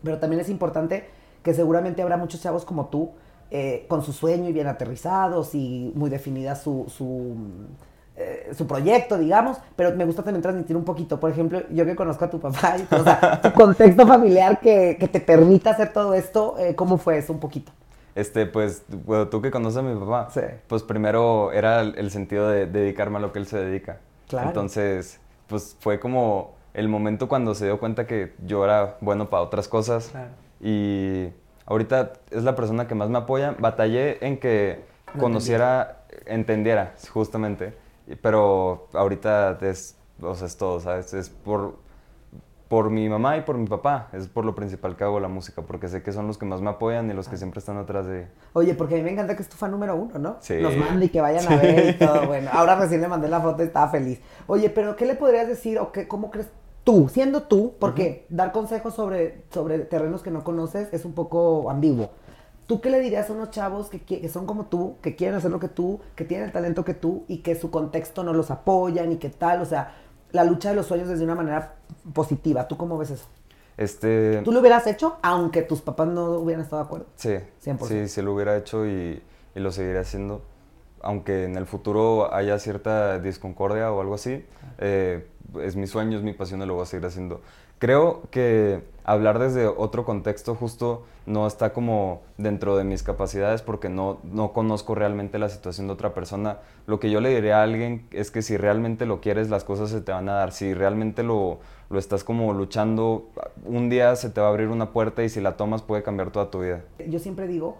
Pero 0.03 0.19
también 0.19 0.41
es 0.41 0.49
importante 0.49 1.09
que 1.43 1.55
seguramente 1.55 2.03
habrá 2.03 2.17
muchos 2.17 2.41
chavos 2.41 2.65
como 2.65 2.87
tú, 2.87 3.11
eh, 3.55 3.85
con 3.87 4.03
su 4.03 4.15
sueño 4.15 4.49
y 4.49 4.53
bien 4.55 4.67
aterrizados 4.67 5.55
y 5.55 5.93
muy 5.95 6.09
definida 6.09 6.57
su, 6.57 6.87
su, 6.89 7.37
eh, 8.17 8.51
su, 8.57 8.67
proyecto, 8.67 9.19
digamos, 9.19 9.59
pero 9.77 9.95
me 9.95 10.07
gusta 10.07 10.23
también 10.23 10.41
transmitir 10.41 10.75
un 10.75 10.85
poquito, 10.85 11.21
por 11.21 11.31
ejemplo, 11.31 11.61
yo 11.69 11.85
que 11.85 11.95
conozco 11.95 12.25
a 12.25 12.31
tu 12.31 12.41
papá, 12.41 12.77
y, 12.79 12.95
o 12.95 13.05
sea, 13.05 13.43
tu 13.43 13.53
contexto 13.55 14.07
familiar 14.07 14.59
que, 14.59 14.97
que, 14.99 15.07
te 15.07 15.21
permita 15.21 15.73
hacer 15.73 15.93
todo 15.93 16.15
esto, 16.15 16.57
eh, 16.59 16.75
¿cómo 16.75 16.97
fue 16.97 17.19
eso 17.19 17.35
un 17.35 17.41
poquito? 17.41 17.73
Este, 18.15 18.47
pues, 18.47 18.85
bueno, 19.05 19.29
tú 19.29 19.43
que 19.43 19.51
conoces 19.51 19.77
a 19.79 19.83
mi 19.83 19.99
papá, 20.01 20.29
pues 20.67 20.83
primero 20.83 21.53
era 21.53 21.83
el, 21.83 22.11
sentido 22.11 22.49
de 22.49 22.67
dedicarme 22.67 23.19
a 23.19 23.21
lo 23.21 23.33
que 23.33 23.39
él 23.39 23.47
se 23.47 23.59
dedica. 23.59 24.01
Claro. 24.29 24.49
Entonces, 24.49 25.21
pues 25.47 25.77
fue 25.79 26.01
como 26.01 26.55
el 26.73 26.89
momento 26.89 27.29
cuando 27.29 27.55
se 27.55 27.67
dio 27.67 27.79
cuenta 27.79 28.07
que 28.07 28.35
yo 28.47 28.65
era 28.65 28.97
bueno 29.03 29.29
para 29.29 29.43
otras 29.43 29.69
cosas. 29.69 30.09
Claro 30.09 30.31
y 30.63 31.31
ahorita 31.67 32.13
es 32.31 32.45
la 32.45 32.55
persona 32.55 32.87
que 32.87 32.95
más 32.95 33.11
me 33.11 33.19
apoya. 33.19 33.57
Batallé 33.59 34.25
en 34.25 34.39
que 34.39 34.85
conociera, 35.19 36.05
entendiera, 36.27 36.95
justamente, 37.11 37.75
pero 38.23 38.89
ahorita 38.93 39.59
es, 39.61 39.99
o 40.21 40.35
sea, 40.35 40.47
es 40.47 40.57
todo, 40.57 40.81
¿sabes? 40.81 41.13
Es 41.13 41.29
por, 41.29 41.77
por 42.69 42.91
mi 42.91 43.09
mamá 43.09 43.37
y 43.37 43.43
por 43.43 43.59
mi 43.59 43.67
papá, 43.67 44.09
es 44.13 44.29
por 44.29 44.45
lo 44.45 44.55
principal 44.55 44.97
que 44.97 45.05
hago 45.05 45.21
la 45.21 45.29
música, 45.29 45.63
porque 45.63 45.89
sé 45.89 46.03
que 46.03 46.13
son 46.13 46.27
los 46.27 46.39
que 46.39 46.47
más 46.47 46.63
me 46.63 46.71
apoyan 46.71 47.11
y 47.11 47.13
los 47.13 47.29
que 47.29 47.37
siempre 47.37 47.59
están 47.59 47.77
atrás 47.77 48.07
de... 48.07 48.29
Oye, 48.55 48.75
porque 48.75 48.95
a 48.95 48.99
mí 48.99 49.03
me 49.03 49.11
encanta 49.11 49.37
que 49.37 49.43
es 49.43 49.49
tu 49.49 49.57
fan 49.57 49.71
número 49.71 49.95
uno, 49.97 50.19
¿no? 50.19 50.37
Sí. 50.41 50.59
Nos 50.61 50.77
manda 50.77 51.05
y 51.05 51.09
que 51.09 51.21
vayan 51.21 51.53
a 51.53 51.57
ver 51.57 51.91
y 51.91 51.99
todo, 51.99 52.27
bueno. 52.27 52.49
Ahora 52.53 52.77
recién 52.77 53.03
le 53.03 53.09
mandé 53.09 53.29
la 53.29 53.41
foto 53.41 53.63
y 53.63 53.67
estaba 53.67 53.89
feliz. 53.89 54.21
Oye, 54.47 54.71
pero 54.71 54.97
¿qué 54.97 55.05
le 55.05 55.17
podrías 55.17 55.49
decir 55.49 55.79
o 55.79 55.93
qué, 55.93 56.09
cómo 56.09 56.31
crees 56.31 56.49
tú, 56.85 57.09
siendo 57.09 57.45
tú, 57.45 57.75
porque 57.79 58.27
dar 58.29 58.53
consejos 58.53 58.95
sobre, 58.95 59.45
sobre 59.51 59.79
terrenos 59.81 60.23
que 60.23 60.31
no 60.31 60.45
conoces 60.45 60.93
es 60.93 61.05
un 61.05 61.13
poco 61.13 61.71
ambiguo. 61.71 62.11
¿Tú 62.67 62.81
qué 62.81 62.91
le 62.91 63.01
dirías 63.01 63.29
a 63.29 63.33
unos 63.33 63.51
chavos 63.51 63.89
que, 63.89 64.01
que, 64.01 64.29
son 64.29 64.47
como 64.47 64.67
tú, 64.67 64.97
que 65.03 65.17
quieren 65.17 65.37
hacer 65.37 65.51
lo 65.51 65.61
que 65.61 65.69
tú, 65.69 66.01
que 66.15 66.25
tienen 66.25 66.47
el 66.47 66.53
talento 66.53 66.85
que 66.85 66.95
tú 66.95 67.25
y 67.29 67.39
que 67.39 67.55
su 67.55 67.71
contexto 67.71 68.25
no 68.25 68.33
los 68.33 68.51
apoya 68.51 69.05
ni 69.05 69.17
qué 69.17 69.31
tal? 69.31 69.61
O 69.61 69.65
sea, 69.65 69.95
la 70.31 70.45
lucha 70.45 70.71
de 70.71 70.77
los 70.77 70.87
sueños 70.87 71.09
desde 71.09 71.25
una 71.25 71.35
manera 71.35 71.77
positiva. 72.13 72.69
¿Tú 72.69 72.77
cómo 72.77 72.97
ves 72.99 73.11
eso? 73.11 73.27
Este... 73.77 74.43
¿Tú 74.43 74.53
lo 74.53 74.61
hubieras 74.61 74.87
hecho 74.87 75.17
aunque 75.23 75.63
tus 75.63 75.81
papás 75.81 76.09
no 76.09 76.39
hubieran 76.39 76.63
estado 76.63 76.83
de 76.83 76.87
acuerdo? 76.87 77.07
Sí, 77.17 77.37
100%. 77.65 77.87
sí, 77.87 78.09
sí 78.09 78.23
lo 78.23 78.35
hubiera 78.35 78.57
hecho 78.57 78.87
y, 78.87 79.23
y 79.55 79.61
lo 79.61 79.73
seguiré 79.73 79.99
haciendo. 79.99 80.43
Aunque 81.03 81.45
en 81.45 81.57
el 81.57 81.67
futuro 81.67 82.33
haya 82.33 82.59
cierta 82.59 83.19
disconcordia 83.19 83.93
o 83.93 84.01
algo 84.01 84.15
así, 84.15 84.45
eh, 84.79 85.27
es 85.61 85.77
mi 85.77 85.87
sueño, 85.87 86.17
es 86.17 86.25
mi 86.25 86.33
pasión 86.33 86.63
y 86.63 86.67
lo 86.67 86.75
voy 86.75 86.83
a 86.85 86.87
seguir 86.87 87.07
haciendo. 87.07 87.41
Creo 87.79 88.23
que 88.31 88.85
hablar 89.03 89.41
desde 89.41 89.67
otro 89.67 90.05
contexto 90.05 90.55
justo 90.55 91.05
no 91.27 91.49
está 91.49 91.73
como 91.73 92.23
dentro 92.39 92.77
de 92.77 92.85
mis 92.85 93.03
capacidades 93.03 93.61
porque 93.61 93.89
no, 93.89 94.21
no 94.23 94.53
conozco 94.53 94.95
realmente 94.95 95.39
la 95.41 95.49
situación 95.49 95.89
de 95.89 95.95
otra 95.95 96.15
persona. 96.15 96.59
Lo 96.87 97.01
que 97.01 97.11
yo 97.11 97.21
le 97.21 97.35
diría 97.35 97.59
a 97.59 97.65
alguien 97.65 98.07
es 98.13 98.31
que 98.31 98.43
si 98.43 98.57
realmente 98.57 99.05
lo 99.05 99.21
quieres, 99.21 99.51
las 99.51 99.65
cosas 99.65 99.91
se 99.91 100.01
te 100.01 100.13
van 100.13 100.29
a 100.29 100.35
dar. 100.35 100.53
Si 100.53 100.75
realmente 100.75 101.25
lo, 101.25 101.59
lo 101.91 101.99
estás 101.99 102.23
como 102.23 102.53
luchando, 102.53 103.29
un 103.65 103.91
día 103.91 104.15
se 104.15 104.31
te 104.31 104.41
va 104.41 104.47
a 104.47 104.51
abrir 104.51 104.69
una 104.69 104.93
puerta 104.93 105.25
y 105.25 105.29
si 105.29 105.41
la 105.41 105.57
tomas 105.57 105.83
puede 105.83 106.05
cambiar 106.05 106.31
toda 106.31 106.53
tu 106.53 106.61
vida. 106.61 106.83
Yo 107.09 107.19
siempre 107.19 107.49
digo 107.49 107.79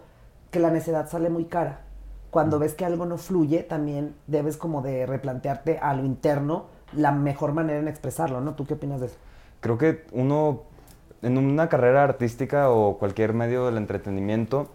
que 0.51 0.59
la 0.59 0.69
necedad 0.69 1.09
sale 1.09 1.29
muy 1.29 1.45
cara. 1.45 1.81
Cuando 2.33 2.57
ves 2.57 2.73
que 2.73 2.83
algo 2.83 3.05
no 3.05 3.19
fluye, 3.19 3.61
también 3.61 4.15
debes 4.25 4.57
como 4.57 4.81
de 4.81 5.05
replantearte 5.05 5.77
a 5.77 5.93
lo 5.93 6.03
interno 6.03 6.65
la 6.91 7.11
mejor 7.11 7.53
manera 7.53 7.77
en 7.77 7.87
expresarlo, 7.87 8.41
¿no? 8.41 8.55
¿Tú 8.55 8.65
qué 8.65 8.73
opinas 8.73 9.01
de 9.01 9.05
eso? 9.05 9.17
Creo 9.59 9.77
que 9.77 10.03
uno, 10.11 10.63
en 11.21 11.37
una 11.37 11.69
carrera 11.69 12.03
artística 12.03 12.71
o 12.71 12.97
cualquier 12.97 13.33
medio 13.33 13.67
del 13.67 13.77
entretenimiento, 13.77 14.67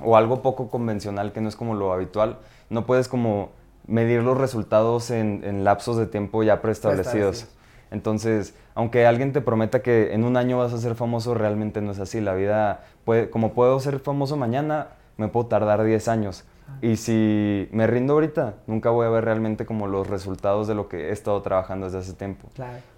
o 0.00 0.16
algo 0.16 0.42
poco 0.42 0.70
convencional 0.70 1.32
que 1.32 1.40
no 1.40 1.48
es 1.48 1.56
como 1.56 1.74
lo 1.74 1.92
habitual, 1.92 2.38
no 2.70 2.86
puedes 2.86 3.08
como 3.08 3.48
medir 3.88 4.22
los 4.22 4.38
resultados 4.38 5.10
en, 5.10 5.64
lapsos 5.64 5.96
de 5.96 6.06
tiempo 6.06 6.44
ya 6.44 6.62
preestablecidos. 6.62 7.48
Entonces, 7.90 8.54
aunque 8.76 9.06
alguien 9.06 9.32
te 9.32 9.40
prometa 9.40 9.82
que 9.82 10.14
en 10.14 10.22
un 10.22 10.36
año 10.36 10.56
vas 10.56 10.72
a 10.72 10.78
ser 10.78 10.94
famoso, 10.94 11.34
realmente 11.34 11.80
no 11.82 11.90
es 11.90 11.98
así. 11.98 12.20
La 12.20 12.34
vida, 12.34 12.84
puede, 13.04 13.28
como 13.28 13.54
puedo 13.54 13.80
ser 13.80 13.98
famoso 13.98 14.36
mañana, 14.36 14.90
me 15.16 15.26
puedo 15.26 15.46
tardar 15.46 15.82
10 15.82 16.06
años. 16.06 16.44
Y 16.80 16.96
si 16.96 17.68
me 17.70 17.86
rindo 17.86 18.14
ahorita, 18.14 18.54
nunca 18.66 18.90
voy 18.90 19.06
a 19.06 19.10
ver 19.10 19.24
realmente 19.24 19.66
como 19.66 19.86
los 19.86 20.08
resultados 20.08 20.66
de 20.66 20.74
lo 20.74 20.88
que 20.88 21.08
he 21.08 21.12
estado 21.12 21.40
trabajando 21.40 21.86
desde 21.86 21.98
hace 21.98 22.12
tiempo. 22.14 22.48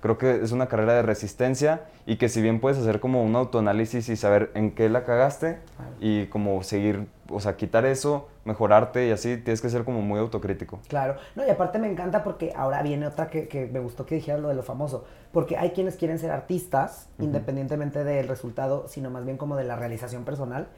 Creo 0.00 0.16
que 0.16 0.42
es 0.42 0.52
una 0.52 0.68
carrera 0.68 0.94
de 0.94 1.02
resistencia 1.02 1.82
y 2.06 2.16
que 2.16 2.28
si 2.28 2.40
bien 2.40 2.60
puedes 2.60 2.78
hacer 2.78 3.00
como 3.00 3.22
un 3.22 3.36
autoanálisis 3.36 4.08
y 4.08 4.16
saber 4.16 4.50
en 4.54 4.70
qué 4.74 4.88
la 4.88 5.04
cagaste 5.04 5.58
y 6.00 6.26
como 6.26 6.62
seguir, 6.62 7.06
o 7.28 7.40
sea, 7.40 7.56
quitar 7.56 7.84
eso, 7.84 8.28
mejorarte 8.44 9.06
y 9.06 9.10
así, 9.10 9.36
tienes 9.36 9.60
que 9.60 9.68
ser 9.68 9.84
como 9.84 10.00
muy 10.00 10.18
autocrítico. 10.18 10.80
Claro. 10.88 11.16
No, 11.34 11.46
y 11.46 11.50
aparte 11.50 11.78
me 11.78 11.90
encanta 11.90 12.24
porque 12.24 12.52
ahora 12.56 12.82
viene 12.82 13.06
otra 13.06 13.28
que, 13.28 13.48
que 13.48 13.66
me 13.66 13.80
gustó 13.80 14.06
que 14.06 14.14
dijeras 14.14 14.40
lo 14.40 14.48
de 14.48 14.54
lo 14.54 14.62
famoso. 14.62 15.04
Porque 15.32 15.58
hay 15.58 15.70
quienes 15.70 15.96
quieren 15.96 16.18
ser 16.18 16.30
artistas, 16.30 17.08
independientemente 17.18 18.04
del 18.04 18.28
resultado, 18.28 18.86
sino 18.88 19.10
más 19.10 19.24
bien 19.24 19.36
como 19.36 19.56
de 19.56 19.64
la 19.64 19.76
realización 19.76 20.24
personal. 20.24 20.68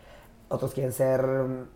Otros 0.49 0.73
quieren 0.73 0.93
ser 0.93 1.26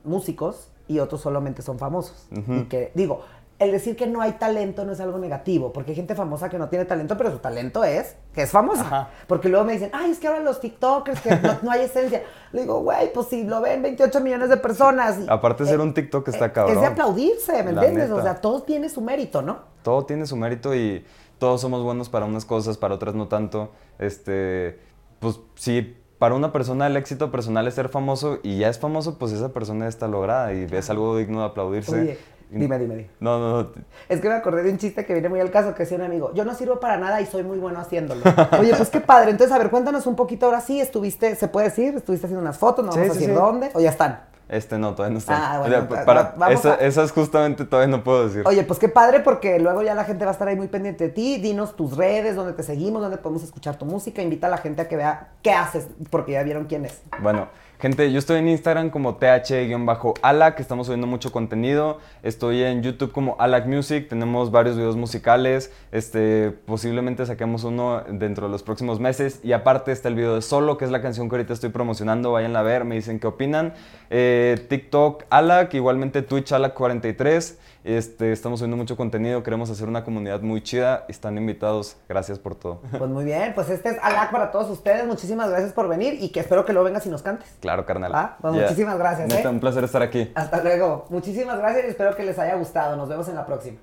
músicos 0.05 0.71
y 0.87 0.99
otros 0.99 1.21
solamente 1.21 1.63
son 1.63 1.79
famosos. 1.79 2.29
Y 2.31 2.65
que, 2.65 2.93
digo, 2.95 3.23
el 3.61 3.73
decir 3.73 3.95
que 3.95 4.07
no 4.07 4.23
hay 4.23 4.33
talento 4.33 4.87
no 4.87 4.93
es 4.93 5.01
algo 5.01 5.19
negativo, 5.19 5.71
porque 5.71 5.91
hay 5.91 5.97
gente 5.97 6.15
famosa 6.15 6.49
que 6.49 6.59
no 6.59 6.71
tiene 6.71 6.87
talento, 6.87 7.17
pero 7.19 7.31
su 7.31 7.39
talento 7.39 7.85
es 7.85 8.17
que 8.33 8.43
es 8.43 8.51
famosa. 8.51 9.11
Porque 9.27 9.51
luego 9.51 9.67
me 9.67 9.75
dicen, 9.75 9.91
ay, 9.93 10.13
es 10.13 10.19
que 10.19 10.27
ahora 10.27 10.41
los 10.41 10.61
TikTokers, 10.61 11.21
que 11.21 11.37
no, 11.63 11.71
hay 11.71 11.83
esencia. 11.83 12.23
Le 12.53 12.63
digo, 12.63 12.81
güey, 12.81 13.13
pues 13.13 13.27
si 13.27 13.45
lo 13.45 13.61
ven 13.61 13.83
28 13.83 14.21
millones 14.23 14.49
de 14.49 14.57
personas. 14.57 15.19
Aparte 15.29 15.65
de 15.65 15.71
ser 15.71 15.81
un 15.81 15.93
TikTok 15.93 16.27
está 16.29 16.47
eh, 16.47 16.53
cabrón. 16.53 16.75
Es 16.75 16.81
de 16.81 16.87
aplaudirse, 16.87 17.63
¿me 17.63 17.73
entiendes? 17.73 18.11
O 18.11 18.23
sea, 18.23 18.41
todo 18.41 18.63
tiene 18.63 18.89
su 18.89 19.03
mérito, 19.03 19.43
¿no? 19.43 19.59
Todo 19.83 20.07
tiene 20.07 20.27
su 20.27 20.37
mérito 20.37 20.75
y 20.75 21.05
todos 21.39 21.61
somos 21.61 21.83
buenos 21.83 22.09
para 22.09 22.25
unas 22.25 22.47
cosas, 22.47 22.79
para 22.79 22.95
otras 22.95 23.15
no 23.15 23.29
tanto. 23.29 23.73
Este, 23.99 24.81
pues 25.21 25.39
sí 25.55 26.00
para 26.21 26.35
una 26.35 26.53
persona 26.53 26.87
el 26.87 26.99
éxito 26.99 27.31
personal 27.31 27.67
es 27.67 27.73
ser 27.73 27.89
famoso 27.89 28.41
y 28.43 28.59
ya 28.59 28.69
es 28.69 28.79
famoso, 28.79 29.17
pues 29.19 29.33
esa 29.33 29.55
persona 29.55 29.89
está 29.89 30.07
lograda 30.07 30.53
y 30.53 30.69
es 30.71 30.91
algo 30.91 31.17
digno 31.17 31.41
de 31.41 31.47
aplaudirse. 31.47 31.99
Oye, 31.99 32.19
dime, 32.51 32.79
dime, 32.79 32.95
dime. 32.95 33.11
No, 33.21 33.39
no, 33.39 33.63
no. 33.63 33.71
Es 34.07 34.21
que 34.21 34.29
me 34.29 34.35
acordé 34.35 34.63
de 34.63 34.71
un 34.71 34.77
chiste 34.77 35.07
que 35.07 35.15
viene 35.15 35.31
muy 35.31 35.41
al 35.41 35.51
caso, 35.51 35.75
que 35.75 35.85
decía 35.85 35.97
un 35.97 36.05
amigo, 36.05 36.31
yo 36.35 36.45
no 36.45 36.55
sirvo 36.55 36.79
para 36.79 36.99
nada 36.99 37.23
y 37.23 37.27
soy 37.27 37.43
muy 37.43 37.57
bueno 37.57 37.81
haciéndolo. 37.81 38.21
Oye, 38.61 38.75
pues 38.77 38.91
qué 38.91 39.01
padre. 39.01 39.31
Entonces, 39.31 39.57
a 39.57 39.59
ver, 39.59 39.71
cuéntanos 39.71 40.07
un 40.07 40.15
poquito 40.15 40.45
ahora 40.45 40.61
sí, 40.61 40.79
estuviste, 40.79 41.37
¿se 41.37 41.49
puede 41.49 41.69
decir? 41.69 41.95
¿Estuviste 41.97 42.27
haciendo 42.27 42.43
unas 42.43 42.59
fotos? 42.59 42.85
¿No 42.85 42.91
vamos 42.91 43.09
a 43.09 43.13
decir 43.15 43.33
dónde? 43.33 43.71
¿O 43.73 43.81
ya 43.81 43.89
están? 43.89 44.21
Este 44.51 44.79
no, 44.79 44.95
todavía 44.95 45.13
no 45.13 45.19
está. 45.19 45.55
Ah, 45.55 45.59
bueno, 45.61 45.89
para, 45.89 46.35
esas 46.81 47.13
justamente 47.13 47.65
todavía 47.65 47.97
no 47.97 48.03
puedo 48.03 48.27
decir. 48.27 48.43
Oye, 48.47 48.65
pues 48.65 48.81
qué 48.81 48.89
padre 48.89 49.21
porque 49.21 49.61
luego 49.61 49.83
ya 49.83 49.95
la 49.95 50.05
gente 50.05 50.25
va 50.25 50.33
a 50.33 50.33
estar 50.33 50.49
ahí 50.49 50.57
muy 50.57 50.67
pendiente 50.67 51.05
de 51.05 51.11
ti. 51.11 51.39
Dinos 51.39 51.77
tus 51.77 51.97
redes, 51.97 52.35
dónde 52.35 52.53
te 52.53 52.65
seguimos, 52.65 53.01
dónde 53.01 53.17
podemos 53.17 53.45
escuchar 53.45 53.77
tu 53.77 53.85
música. 53.85 54.23
Invita 54.23 54.49
a 54.49 54.51
la 54.51 54.59
gente 54.59 54.83
a 54.83 54.89
que 54.89 54.97
vea 54.97 55.29
qué 55.43 55.53
haces, 55.53 55.87
porque 56.11 56.33
ya 56.33 56.43
vieron 56.43 56.65
quién 56.65 56.85
es. 56.85 57.01
Bueno, 57.23 57.47
Gente, 57.81 58.13
yo 58.13 58.19
estoy 58.19 58.37
en 58.41 58.49
Instagram 58.51 58.91
como 58.91 59.17
th-alac, 59.17 60.61
estamos 60.61 60.87
subiendo 60.87 61.07
mucho 61.07 61.33
contenido. 61.33 61.97
Estoy 62.23 62.63
en 62.63 62.83
YouTube 62.83 63.11
como 63.11 63.37
Alac 63.39 63.65
Music, 63.67 64.07
tenemos 64.07 64.51
varios 64.51 64.77
videos 64.77 64.97
musicales. 64.97 65.73
Este, 65.91 66.51
posiblemente 66.51 67.25
saquemos 67.25 67.65
uno 67.65 68.03
dentro 68.07 68.49
de 68.49 68.53
los 68.53 68.63
próximos 68.63 69.01
meses. 69.01 69.41
Y 69.43 69.53
aparte 69.53 69.93
está 69.93 70.11
el 70.11 70.15
video 70.15 70.35
de 70.35 70.43
Solo, 70.43 70.77
que 70.77 70.85
es 70.85 70.91
la 70.91 71.01
canción 71.01 71.31
que 71.31 71.37
ahorita 71.37 71.55
estoy 71.55 71.71
promocionando. 71.71 72.33
Vayan 72.33 72.55
a 72.55 72.61
ver, 72.61 72.85
me 72.85 72.97
dicen 72.97 73.19
qué 73.19 73.29
opinan. 73.29 73.73
Eh, 74.11 74.63
TikTok 74.69 75.25
Alac, 75.31 75.73
igualmente 75.73 76.21
Twitch 76.21 76.53
Alac43. 76.53 77.57
Este, 77.85 78.33
estamos 78.33 78.61
subiendo 78.61 78.77
mucho 78.77 78.97
contenido, 78.97 79.43
queremos 79.43 79.71
hacer 79.71 79.89
una 79.89 80.05
comunidad 80.05 80.41
muy 80.43 80.63
chida. 80.63 81.05
Están 81.09 81.37
invitados. 81.39 81.97
Gracias 82.09 82.39
por 82.39 82.55
todo. 82.55 82.81
Pues 82.97 83.11
muy 83.11 83.25
bien, 83.25 83.53
pues 83.55 83.71
este 83.71 83.91
es 83.91 83.99
Alac 84.03 84.31
para 84.31 84.51
todos 84.51 84.69
ustedes. 84.71 85.07
Muchísimas 85.07 85.49
gracias 85.51 85.73
por 85.73 85.89
venir 85.89 86.19
y 86.21 86.31
que 86.31 86.41
espero 86.41 86.65
que 86.65 86.73
lo 86.73 86.85
vengas 86.85 87.07
y 87.07 87.09
nos 87.09 87.23
cantes. 87.23 87.49
Claro, 87.61 87.87
carnal. 87.87 88.13
Ah, 88.15 88.37
pues 88.41 88.55
muchísimas 88.55 88.99
gracias. 88.99 89.33
¿eh? 89.33 89.49
un 89.49 89.61
placer 89.61 89.85
estar 89.85 90.03
aquí. 90.03 90.31
Hasta 90.35 90.63
luego. 90.63 91.07
Muchísimas 91.11 91.59
gracias 91.59 91.87
y 91.87 91.89
espero 91.89 92.15
que 92.15 92.25
les 92.25 92.39
haya 92.39 92.55
gustado. 92.57 92.97
Nos 92.97 93.09
vemos 93.09 93.29
en 93.29 93.35
la 93.35 93.47
próxima. 93.47 93.79